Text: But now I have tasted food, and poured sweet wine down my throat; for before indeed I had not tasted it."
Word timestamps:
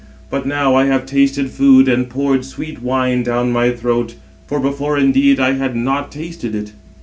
But 0.31 0.47
now 0.47 0.73
I 0.73 0.85
have 0.85 1.05
tasted 1.05 1.51
food, 1.51 1.87
and 1.87 2.09
poured 2.09 2.43
sweet 2.43 2.81
wine 2.81 3.21
down 3.21 3.51
my 3.51 3.69
throat; 3.69 4.15
for 4.47 4.59
before 4.59 4.97
indeed 4.97 5.39
I 5.39 5.51
had 5.51 5.75
not 5.75 6.11
tasted 6.11 6.55
it." 6.55 6.73